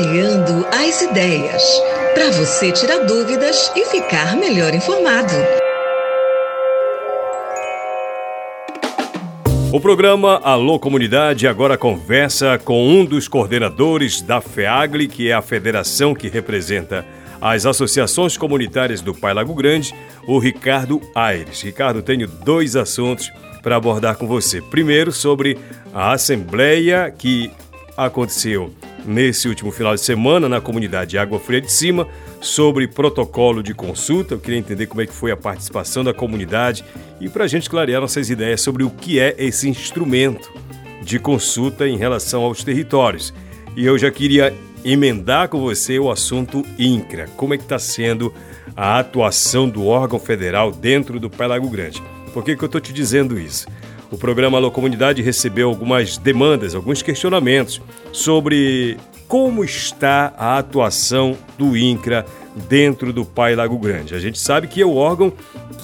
[0.00, 1.62] Clareando as ideias.
[2.14, 5.34] Para você tirar dúvidas e ficar melhor informado.
[9.70, 15.42] O programa Alô Comunidade agora conversa com um dos coordenadores da FEAGLE, que é a
[15.42, 17.04] federação que representa
[17.38, 19.94] as associações comunitárias do Pai Lago Grande,
[20.26, 21.60] o Ricardo Aires.
[21.60, 23.30] Ricardo, tenho dois assuntos
[23.62, 24.62] para abordar com você.
[24.62, 25.58] Primeiro, sobre
[25.92, 27.50] a assembleia que
[27.98, 28.72] aconteceu
[29.10, 32.06] nesse último final de semana na comunidade Água Fria de Cima
[32.40, 34.34] sobre protocolo de consulta.
[34.34, 36.84] Eu queria entender como é que foi a participação da comunidade
[37.20, 40.50] e para a gente clarear nossas ideias sobre o que é esse instrumento
[41.02, 43.34] de consulta em relação aos territórios.
[43.76, 44.54] E eu já queria
[44.84, 47.28] emendar com você o assunto INCRA.
[47.36, 48.32] Como é que está sendo
[48.76, 52.02] a atuação do órgão federal dentro do Pai Grande?
[52.32, 53.66] Por que, que eu estou te dizendo isso?
[54.10, 58.96] O programa Alô Comunidade recebeu algumas demandas, alguns questionamentos sobre
[59.28, 62.26] como está a atuação do INCRA
[62.68, 64.16] dentro do Pai Lago Grande.
[64.16, 65.32] A gente sabe que é o órgão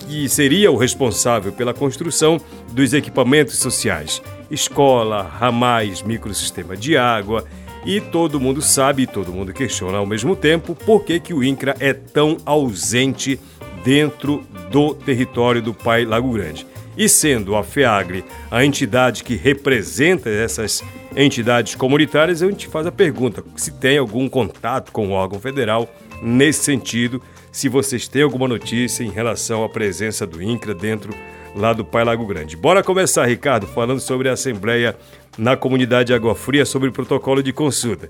[0.09, 2.41] que seria o responsável pela construção
[2.73, 4.21] dos equipamentos sociais,
[4.51, 7.45] escola, ramais, microsistema de água,
[7.85, 11.45] e todo mundo sabe e todo mundo questiona ao mesmo tempo por que, que o
[11.45, 13.39] INCRA é tão ausente
[13.85, 14.43] dentro
[14.73, 16.67] do território do Pai Lago Grande.
[16.97, 20.83] E sendo a FEAGRE a entidade que representa essas
[21.15, 25.89] entidades comunitárias, a gente faz a pergunta se tem algum contato com o órgão federal
[26.23, 31.15] nesse sentido, se vocês têm alguma notícia em relação à presença do INCRA dentro
[31.55, 32.57] lá do Pai Lago Grande.
[32.57, 34.97] Bora começar, Ricardo, falando sobre a Assembleia
[35.37, 38.09] na comunidade Água Fria sobre o protocolo de consulta.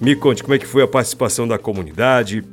[0.00, 2.44] Me conte como é que foi a participação da comunidade,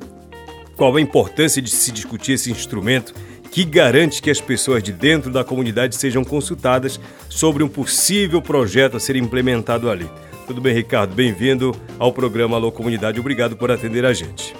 [0.76, 3.14] qual a importância de se discutir esse instrumento
[3.56, 8.98] que garante que as pessoas de dentro da comunidade sejam consultadas sobre um possível projeto
[8.98, 10.10] a ser implementado ali.
[10.46, 11.14] Tudo bem, Ricardo?
[11.14, 13.18] Bem-vindo ao programa Alô Comunidade.
[13.18, 14.54] Obrigado por atender a gente.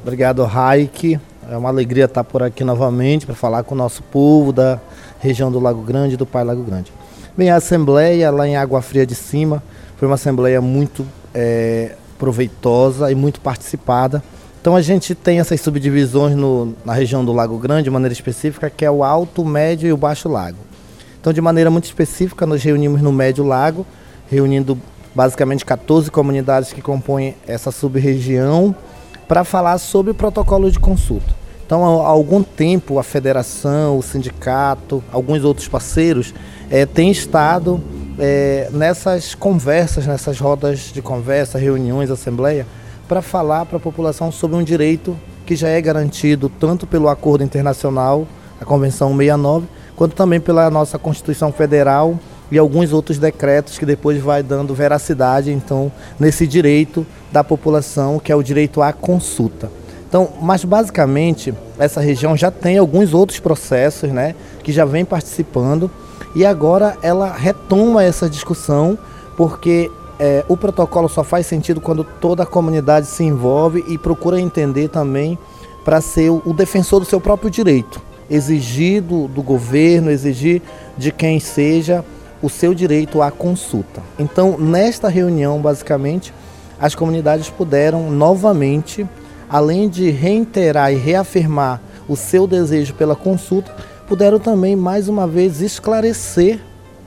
[0.00, 1.20] Obrigado, Raik.
[1.46, 4.80] É uma alegria estar por aqui novamente para falar com o nosso povo da
[5.20, 6.90] região do Lago Grande, do Pai Lago Grande.
[7.36, 9.62] Bem, a assembleia lá em Água Fria de Cima
[9.98, 14.22] foi uma assembleia muito é, proveitosa e muito participada.
[14.60, 18.68] Então a gente tem essas subdivisões no, na região do Lago Grande, de maneira específica,
[18.68, 20.58] que é o Alto, Médio e o Baixo Lago.
[21.20, 23.86] Então, de maneira muito específica, nós reunimos no Médio Lago,
[24.30, 24.78] reunindo
[25.14, 28.74] basicamente 14 comunidades que compõem essa sub-região,
[29.26, 31.36] para falar sobre o protocolo de consulta.
[31.66, 36.32] Então, há algum tempo, a federação, o sindicato, alguns outros parceiros
[36.70, 37.78] é, têm estado
[38.18, 42.66] é, nessas conversas, nessas rodas de conversa, reuniões, assembleia,
[43.08, 47.42] para falar para a população sobre um direito que já é garantido tanto pelo acordo
[47.42, 48.28] internacional,
[48.60, 52.18] a Convenção 69, quanto também pela nossa Constituição Federal
[52.50, 58.30] e alguns outros decretos que depois vai dando veracidade então nesse direito da população, que
[58.30, 59.70] é o direito à consulta.
[60.06, 65.90] Então, mas basicamente essa região já tem alguns outros processos, né, que já vem participando
[66.34, 68.98] e agora ela retoma essa discussão
[69.36, 74.40] porque é, o protocolo só faz sentido quando toda a comunidade se envolve e procura
[74.40, 75.38] entender também
[75.84, 78.00] para ser o, o, defensor do seu próprio direito.
[78.28, 80.60] Exigir do, do governo, exigir
[80.96, 82.04] de quem seja
[82.42, 84.02] o seu direito à consulta.
[84.18, 86.32] Então, nesta reunião, basicamente,
[86.80, 89.06] as comunidades puderam novamente,
[89.48, 93.74] além de reiterar e reafirmar o seu desejo pela consulta,
[94.06, 96.60] puderam também mais uma vez esclarecer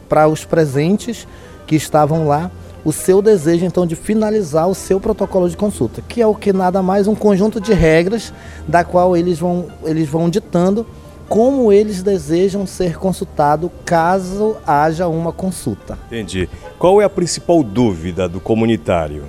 [0.10, 1.28] para os presentes
[1.66, 2.52] que estavam lá
[2.84, 6.52] o seu desejo então de finalizar o seu protocolo de consulta, que é o que
[6.52, 8.34] nada mais um conjunto de regras
[8.68, 10.86] da qual eles vão, eles vão ditando
[11.30, 15.98] como eles desejam ser consultados caso haja uma consulta.
[16.08, 16.50] Entendi.
[16.78, 19.24] Qual é a principal dúvida do comunitário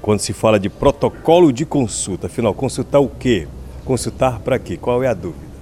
[0.00, 2.26] quando se fala de protocolo de consulta?
[2.26, 3.46] Afinal, consultar o quê?
[3.84, 4.78] Consultar para quê?
[4.80, 5.52] Qual é a dúvida?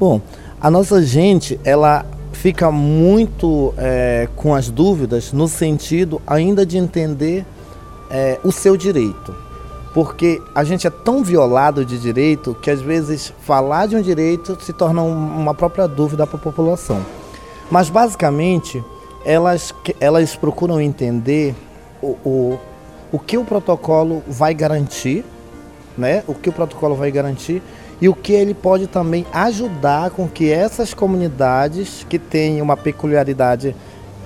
[0.00, 0.20] Bom,
[0.60, 2.06] a nossa gente, ela
[2.38, 7.44] fica muito é, com as dúvidas no sentido ainda de entender
[8.08, 9.34] é, o seu direito.
[9.92, 14.56] Porque a gente é tão violado de direito que às vezes falar de um direito
[14.62, 17.04] se torna uma própria dúvida para a população.
[17.68, 18.82] Mas basicamente
[19.24, 21.56] elas, elas procuram entender
[22.00, 22.58] o, o,
[23.10, 25.24] o que o protocolo vai garantir,
[25.96, 26.22] né?
[26.28, 27.60] o que o protocolo vai garantir
[28.00, 33.74] e o que ele pode também ajudar com que essas comunidades que têm uma peculiaridade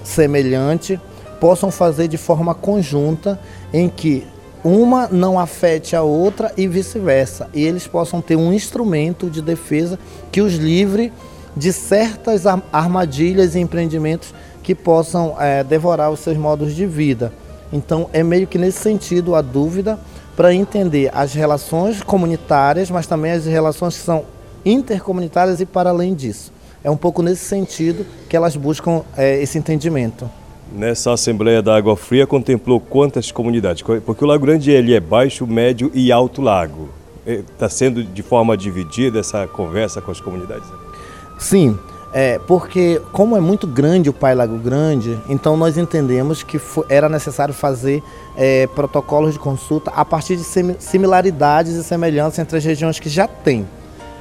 [0.05, 1.01] semelhante
[1.41, 3.39] possam fazer de forma conjunta
[3.73, 4.27] em que
[4.63, 9.99] uma não afete a outra e vice-versa, e eles possam ter um instrumento de defesa
[10.31, 11.13] que os livre
[11.57, 14.33] de certas armadilhas e empreendimentos
[14.63, 17.33] que possam é, devorar os seus modos de vida.
[17.73, 19.99] Então é meio que nesse sentido a dúvida
[20.37, 24.25] para entender as relações comunitárias, mas também as relações que são
[24.65, 26.53] intercomunitárias e para além disso.
[26.85, 30.29] É um pouco nesse sentido que elas buscam é, esse entendimento.
[30.73, 33.83] Nessa Assembleia da Água Fria contemplou quantas comunidades?
[33.83, 36.89] Porque o Lago Grande ele é baixo, médio e alto lago.
[37.27, 40.67] Está sendo de forma dividida essa conversa com as comunidades?
[41.39, 41.79] Sim,
[42.13, 47.09] é, porque como é muito grande o Pai Lago Grande, então nós entendemos que era
[47.09, 48.03] necessário fazer
[48.37, 50.45] é, protocolos de consulta a partir de
[50.79, 53.67] similaridades e semelhanças entre as regiões que já tem.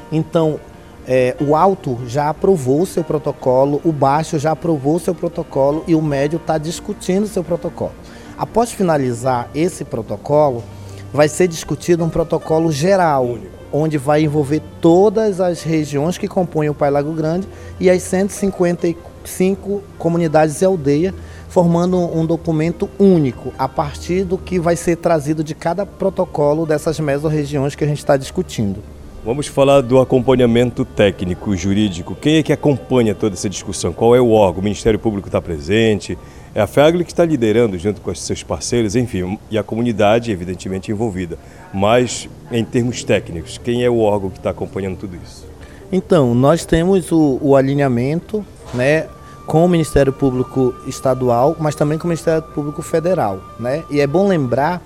[0.10, 0.58] Então,
[1.06, 5.84] é, o alto já aprovou o seu protocolo, o baixo já aprovou o seu protocolo
[5.86, 7.92] e o médio está discutindo o seu protocolo.
[8.38, 10.64] Após finalizar esse protocolo,
[11.12, 13.26] vai ser discutido um protocolo geral.
[13.26, 17.48] Único onde vai envolver todas as regiões que compõem o Pai Lago Grande
[17.80, 21.14] e as 155 comunidades e aldeia,
[21.48, 27.00] formando um documento único, a partir do que vai ser trazido de cada protocolo dessas
[27.00, 28.82] mesorregiões que a gente está discutindo.
[29.24, 32.16] Vamos falar do acompanhamento técnico, jurídico.
[32.16, 33.94] Quem é que acompanha toda essa discussão?
[33.94, 34.62] Qual é o órgão?
[34.62, 36.18] O Ministério Público está presente?
[36.56, 40.32] É a FEAGLE que está liderando junto com os seus parceiros, enfim, e a comunidade,
[40.32, 41.38] evidentemente, envolvida.
[41.72, 45.46] Mas, em termos técnicos, quem é o órgão que está acompanhando tudo isso?
[45.92, 49.06] Então, nós temos o, o alinhamento né,
[49.46, 53.40] com o Ministério Público Estadual, mas também com o Ministério Público Federal.
[53.60, 53.84] Né?
[53.88, 54.82] E é bom lembrar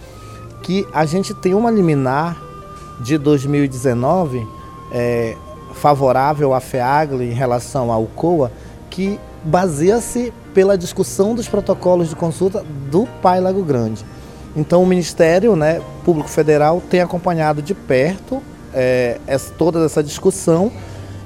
[0.61, 2.44] que a gente tem uma liminar
[2.99, 4.47] de 2019
[4.91, 5.35] é,
[5.73, 8.51] favorável à FEAGLE em relação ao COA,
[8.89, 14.05] que baseia-se pela discussão dos protocolos de consulta do Pai Lago Grande.
[14.55, 18.41] Então o Ministério né, Público Federal tem acompanhado de perto
[18.73, 20.71] é, essa, toda essa discussão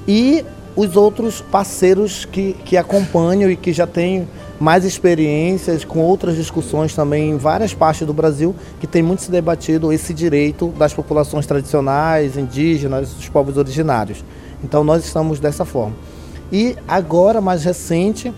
[0.06, 0.44] e
[0.80, 4.26] os outros parceiros que, que acompanham e que já têm
[4.58, 9.30] mais experiências com outras discussões também em várias partes do Brasil que tem muito se
[9.30, 14.24] debatido esse direito das populações tradicionais, indígenas, dos povos originários.
[14.64, 15.94] Então nós estamos dessa forma.
[16.50, 18.32] E agora, mais recente,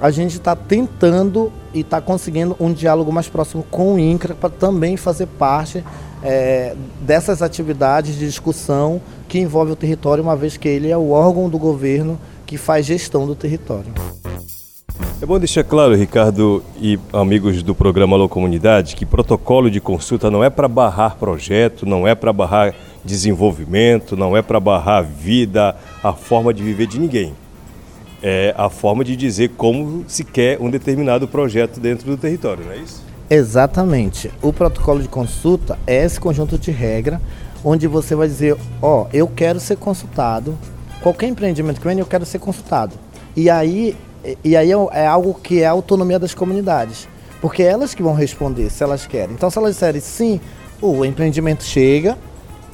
[0.00, 4.50] a gente está tentando e está conseguindo um diálogo mais próximo com o INCRA para
[4.50, 5.82] também fazer parte
[6.22, 11.10] é, dessas atividades de discussão que envolve o território, uma vez que ele é o
[11.10, 13.92] órgão do governo que faz gestão do território.
[15.20, 20.30] É bom deixar claro, Ricardo e amigos do programa Alô Comunidade, que protocolo de consulta
[20.30, 25.02] não é para barrar projeto, não é para barrar desenvolvimento, não é para barrar a
[25.02, 27.34] vida, a forma de viver de ninguém
[28.22, 32.72] é a forma de dizer como se quer um determinado projeto dentro do território, não
[32.72, 33.02] é isso?
[33.28, 34.30] Exatamente.
[34.40, 37.20] O protocolo de consulta é esse conjunto de regra
[37.64, 40.56] onde você vai dizer, ó, oh, eu quero ser consultado.
[41.02, 42.94] Qualquer empreendimento que vem, eu quero ser consultado.
[43.34, 43.96] E aí,
[44.44, 47.08] e aí é, é algo que é a autonomia das comunidades.
[47.40, 49.34] Porque é elas que vão responder se elas querem.
[49.34, 50.40] Então, se elas disserem sim,
[50.80, 52.16] o empreendimento chega,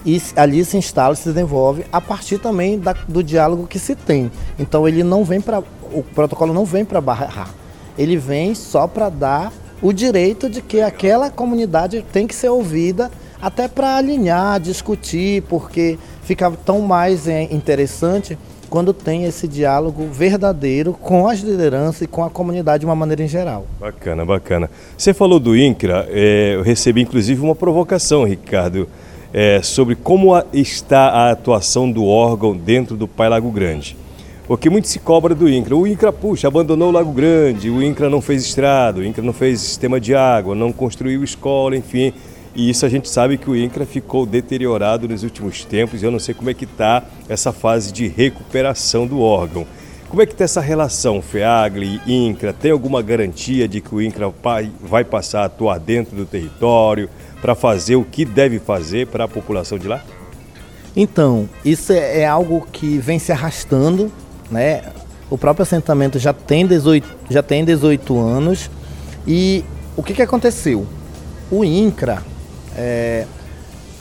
[0.04, 4.30] e ali se instala, se desenvolve a partir também da, do diálogo que se tem.
[4.58, 5.62] Então ele não vem para
[5.92, 7.50] o protocolo não vem para barrar,
[7.98, 9.52] ele vem só para dar
[9.82, 13.10] o direito de que aquela comunidade tem que ser ouvida
[13.40, 18.38] até para alinhar, discutir, porque fica tão mais é, interessante
[18.70, 23.22] quando tem esse diálogo verdadeiro com as lideranças e com a comunidade de uma maneira
[23.22, 23.66] em geral.
[23.78, 24.70] Bacana, bacana.
[24.96, 28.88] Você falou do INCRA, é, eu recebi inclusive uma provocação, Ricardo
[29.32, 33.96] é, sobre como a, está a atuação do órgão dentro do Pai Lago Grande.
[34.46, 35.76] Porque muito se cobra do INCRA.
[35.76, 39.32] O INCRA, puxa, abandonou o Lago Grande, o INCRA não fez estrada, o INCRA não
[39.32, 42.12] fez sistema de água, não construiu escola, enfim.
[42.54, 46.10] E isso a gente sabe que o INCRA ficou deteriorado nos últimos tempos e eu
[46.10, 49.66] não sei como é que está essa fase de recuperação do órgão.
[50.12, 52.52] Como é que está essa relação FEAGLE e INCRA?
[52.52, 54.30] Tem alguma garantia de que o INCRA
[54.78, 57.08] vai passar a atuar dentro do território?
[57.42, 60.00] para fazer o que deve fazer para a população de lá?
[60.94, 64.12] Então, isso é, é algo que vem se arrastando,
[64.48, 64.84] né?
[65.28, 68.70] O próprio assentamento já tem 18, já tem 18 anos
[69.26, 69.64] e
[69.96, 70.86] o que, que aconteceu?
[71.50, 72.22] O INCRA,
[72.76, 73.26] é,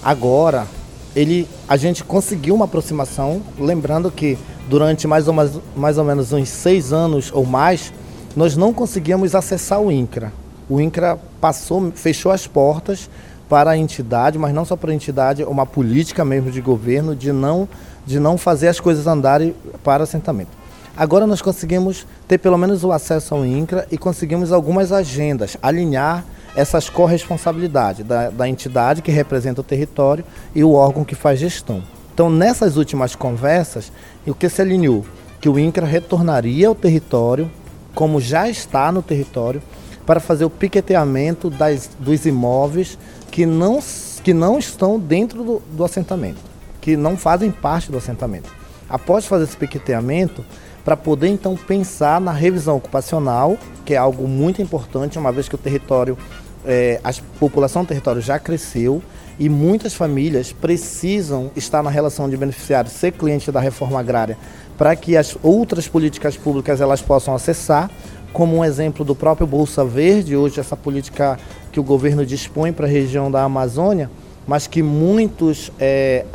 [0.04, 0.68] agora,
[1.16, 4.38] ele, a gente conseguiu uma aproximação, lembrando que
[4.72, 7.92] durante mais ou, mais, mais ou menos uns seis anos ou mais,
[8.38, 10.32] nós não conseguíamos acessar o INCRA.
[10.70, 13.10] O INCRA passou, fechou as portas
[13.50, 17.34] para a entidade, mas não só para a entidade, uma política mesmo de governo de
[17.34, 17.68] não,
[18.06, 20.52] de não fazer as coisas andarem para assentamento.
[20.96, 26.24] Agora nós conseguimos ter pelo menos o acesso ao INCRA e conseguimos algumas agendas, alinhar
[26.56, 30.24] essas corresponsabilidades da, da entidade que representa o território
[30.56, 31.84] e o órgão que faz gestão.
[32.14, 33.92] Então, nessas últimas conversas,
[34.28, 35.06] o que se alinhou?
[35.40, 37.50] Que o INCRA retornaria ao território,
[37.96, 39.62] como já está no território,
[40.06, 42.98] para fazer o piqueteamento das, dos imóveis
[43.30, 43.80] que não,
[44.24, 46.40] que não estão dentro do, do assentamento,
[46.82, 48.54] que não fazem parte do assentamento.
[48.90, 50.44] Após fazer esse piqueteamento,
[50.84, 55.56] para poder então pensar na revisão ocupacional, que é algo muito importante, uma vez que
[55.56, 56.18] o território,
[56.66, 59.02] é, a população do território já cresceu
[59.40, 64.38] e muitas famílias precisam estar na relação de beneficiário, ser cliente da reforma agrária,
[64.78, 67.90] para que as outras políticas públicas elas possam acessar,
[68.34, 71.38] como um exemplo do próprio Bolsa Verde, hoje essa política
[71.72, 74.10] que o governo dispõe para a região da Amazônia,
[74.48, 76.26] mas que muitos é,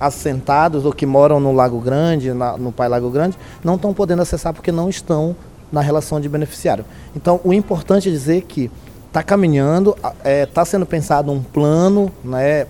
[0.00, 4.22] assentados ou que moram no Lago Grande, na, no Pai Lago Grande, não estão podendo
[4.22, 5.34] acessar porque não estão
[5.72, 6.84] na relação de beneficiário.
[7.16, 8.70] Então, o importante é dizer que
[9.14, 12.66] está caminhando, está é, tá sendo pensado um plano, né,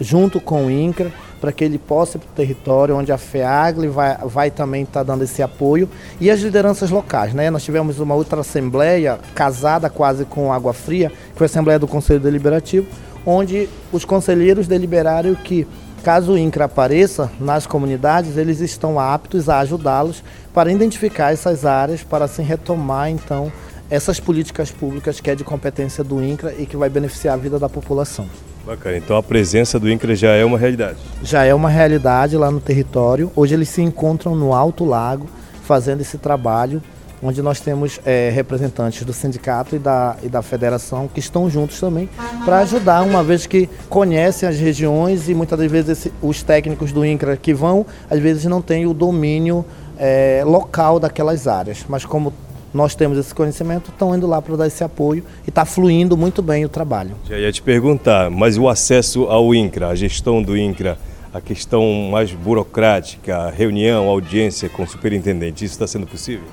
[0.00, 3.88] junto com o INCRA, para que ele possa ir para o território, onde a FEAGLE
[3.88, 5.86] vai, vai também estar tá dando esse apoio,
[6.18, 7.34] e as lideranças locais.
[7.34, 7.50] Né?
[7.50, 11.86] Nós tivemos uma outra assembleia, casada quase com Água Fria, que foi a Assembleia do
[11.86, 12.86] Conselho Deliberativo,
[13.26, 15.66] onde os conselheiros deliberaram que
[16.02, 20.20] Caso o INCRA apareça nas comunidades, eles estão aptos a ajudá-los
[20.52, 23.52] para identificar essas áreas, para assim retomar então
[23.92, 27.58] essas políticas públicas que é de competência do INCRA e que vai beneficiar a vida
[27.58, 28.26] da população.
[28.64, 30.96] Bacana, então a presença do INCRA já é uma realidade?
[31.22, 33.30] Já é uma realidade lá no território.
[33.36, 35.28] Hoje eles se encontram no Alto Lago
[35.64, 36.82] fazendo esse trabalho
[37.22, 41.78] onde nós temos é, representantes do sindicato e da, e da federação que estão juntos
[41.78, 42.08] também
[42.46, 46.92] para ajudar, uma vez que conhecem as regiões e muitas das vezes esse, os técnicos
[46.92, 49.64] do INCRA que vão, às vezes não têm o domínio
[49.98, 51.84] é, local daquelas áreas.
[51.88, 52.32] Mas como
[52.72, 56.42] nós temos esse conhecimento, estão indo lá para dar esse apoio e está fluindo muito
[56.42, 57.14] bem o trabalho.
[57.28, 60.98] Já ia te perguntar, mas o acesso ao INCRA, a gestão do INCRA,
[61.32, 66.44] a questão mais burocrática, reunião, audiência com o superintendente, isso está sendo possível?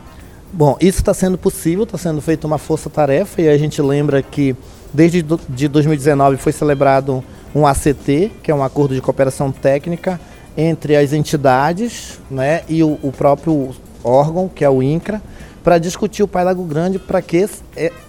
[0.51, 4.55] Bom, isso está sendo possível, está sendo feita uma força-tarefa e a gente lembra que
[4.93, 7.23] desde de 2019 foi celebrado
[7.53, 10.19] um ACT, que é um acordo de cooperação técnica
[10.57, 13.69] entre as entidades né, e o, o próprio
[14.03, 15.21] órgão, que é o INCRA,
[15.63, 17.47] para discutir o Pai Lago Grande para que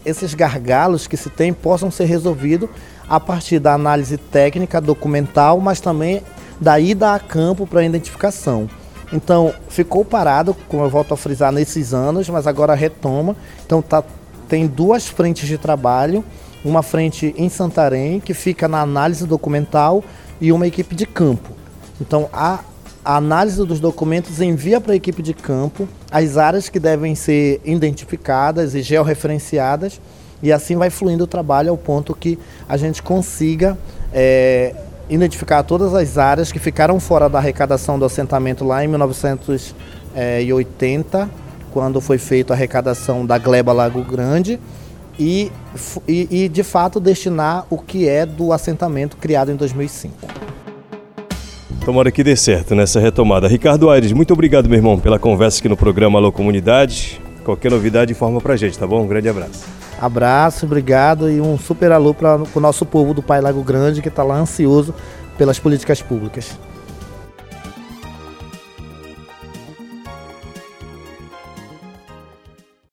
[0.04, 2.68] esses gargalos que se tem possam ser resolvidos
[3.08, 6.22] a partir da análise técnica, documental, mas também
[6.60, 8.68] da ida a campo para identificação.
[9.12, 13.34] Então, ficou parado, como eu volto a frisar, nesses anos, mas agora retoma.
[13.66, 14.04] Então, tá,
[14.48, 16.24] tem duas frentes de trabalho.
[16.64, 20.04] Uma frente em Santarém, que fica na análise documental,
[20.40, 21.50] e uma equipe de campo.
[22.00, 22.60] Então, a,
[23.04, 27.60] a análise dos documentos envia para a equipe de campo as áreas que devem ser
[27.64, 29.98] identificadas e georreferenciadas,
[30.42, 32.38] e assim vai fluindo o trabalho ao ponto que
[32.68, 33.78] a gente consiga.
[34.12, 34.74] É,
[35.08, 41.28] identificar todas as áreas que ficaram fora da arrecadação do assentamento lá em 1980,
[41.72, 44.60] quando foi feita a arrecadação da Gleba Lago Grande,
[45.18, 45.50] e,
[46.06, 50.39] e, e de fato destinar o que é do assentamento criado em 2005.
[51.90, 53.48] Tomara que dê certo nessa retomada.
[53.48, 57.20] Ricardo Aires, muito obrigado, meu irmão, pela conversa aqui no programa Alô Comunidade.
[57.42, 59.02] Qualquer novidade, informa pra gente, tá bom?
[59.02, 59.64] Um grande abraço.
[60.00, 64.06] Abraço, obrigado e um super alô para o nosso povo do Pai Lago Grande que
[64.06, 64.94] está lá ansioso
[65.36, 66.56] pelas políticas públicas.